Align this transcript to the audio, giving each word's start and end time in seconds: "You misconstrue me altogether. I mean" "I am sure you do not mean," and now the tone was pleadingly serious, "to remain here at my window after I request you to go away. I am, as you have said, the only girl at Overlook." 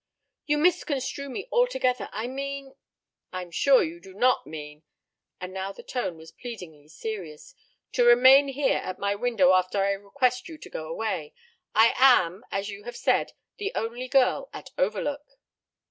"You 0.47 0.57
misconstrue 0.57 1.29
me 1.29 1.47
altogether. 1.51 2.09
I 2.11 2.25
mean" 2.25 2.73
"I 3.31 3.43
am 3.43 3.51
sure 3.51 3.83
you 3.83 3.99
do 3.99 4.15
not 4.15 4.47
mean," 4.47 4.81
and 5.39 5.53
now 5.53 5.71
the 5.71 5.83
tone 5.83 6.17
was 6.17 6.31
pleadingly 6.31 6.87
serious, 6.87 7.53
"to 7.91 8.03
remain 8.03 8.47
here 8.47 8.77
at 8.79 8.97
my 8.97 9.13
window 9.13 9.53
after 9.53 9.77
I 9.83 9.91
request 9.91 10.49
you 10.49 10.57
to 10.57 10.69
go 10.71 10.87
away. 10.89 11.35
I 11.75 11.93
am, 11.97 12.43
as 12.49 12.67
you 12.71 12.83
have 12.85 12.97
said, 12.97 13.33
the 13.57 13.71
only 13.75 14.07
girl 14.07 14.49
at 14.53 14.71
Overlook." 14.75 15.33